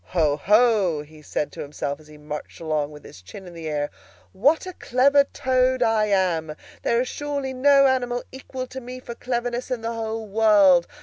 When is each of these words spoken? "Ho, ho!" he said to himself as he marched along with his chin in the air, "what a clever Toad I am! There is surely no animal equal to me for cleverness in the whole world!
"Ho, 0.03 0.35
ho!" 0.35 1.03
he 1.03 1.21
said 1.21 1.51
to 1.51 1.61
himself 1.61 1.99
as 1.99 2.07
he 2.07 2.17
marched 2.17 2.59
along 2.59 2.89
with 2.89 3.03
his 3.03 3.21
chin 3.21 3.45
in 3.45 3.53
the 3.53 3.69
air, 3.69 3.91
"what 4.33 4.65
a 4.65 4.73
clever 4.73 5.25
Toad 5.25 5.83
I 5.83 6.05
am! 6.07 6.55
There 6.81 7.01
is 7.01 7.07
surely 7.07 7.53
no 7.53 7.85
animal 7.85 8.23
equal 8.31 8.65
to 8.65 8.81
me 8.81 8.99
for 8.99 9.13
cleverness 9.13 9.69
in 9.69 9.81
the 9.81 9.93
whole 9.93 10.25
world! 10.25 10.87